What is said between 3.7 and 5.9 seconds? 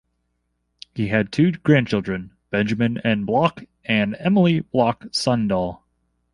and Emilie Bloch Sondel.